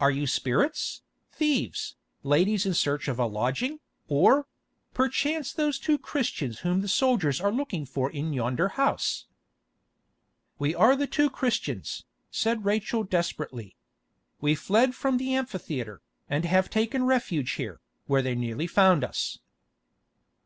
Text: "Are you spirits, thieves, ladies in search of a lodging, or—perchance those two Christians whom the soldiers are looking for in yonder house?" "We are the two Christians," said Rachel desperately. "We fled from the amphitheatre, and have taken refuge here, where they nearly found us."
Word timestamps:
"Are 0.00 0.10
you 0.10 0.26
spirits, 0.26 1.00
thieves, 1.30 1.96
ladies 2.22 2.66
in 2.66 2.74
search 2.74 3.08
of 3.08 3.18
a 3.18 3.24
lodging, 3.24 3.80
or—perchance 4.06 5.50
those 5.54 5.78
two 5.78 5.96
Christians 5.96 6.58
whom 6.58 6.82
the 6.82 6.88
soldiers 6.88 7.40
are 7.40 7.50
looking 7.50 7.86
for 7.86 8.10
in 8.10 8.34
yonder 8.34 8.68
house?" 8.76 9.24
"We 10.58 10.74
are 10.74 10.94
the 10.94 11.06
two 11.06 11.30
Christians," 11.30 12.04
said 12.30 12.66
Rachel 12.66 13.02
desperately. 13.02 13.74
"We 14.42 14.54
fled 14.54 14.94
from 14.94 15.16
the 15.16 15.34
amphitheatre, 15.34 16.02
and 16.28 16.44
have 16.44 16.68
taken 16.68 17.04
refuge 17.04 17.52
here, 17.52 17.80
where 18.04 18.20
they 18.20 18.34
nearly 18.34 18.66
found 18.66 19.02
us." 19.02 19.38